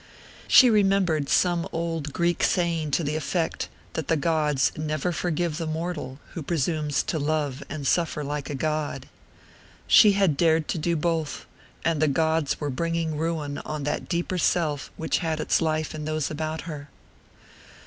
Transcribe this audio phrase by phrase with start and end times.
[0.47, 5.67] She remembered some old Greek saying to the effect that the gods never forgive the
[5.67, 9.07] mortal who presumes to love and suffer like a god.
[9.85, 11.45] She had dared to do both,
[11.85, 16.05] and the gods were bringing ruin on that deeper self which had its life in
[16.05, 16.89] those about her.